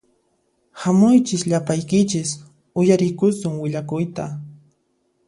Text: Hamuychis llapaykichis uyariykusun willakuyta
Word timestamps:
Hamuychis 0.83 1.43
llapaykichis 1.51 2.29
uyariykusun 2.81 3.53
willakuyta 3.61 4.23